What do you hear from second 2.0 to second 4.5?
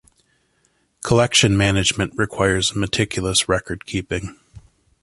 requires meticulous record keeping.